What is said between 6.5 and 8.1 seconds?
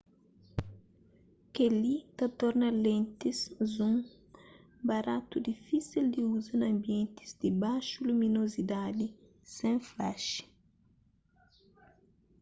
na anbientis di baxu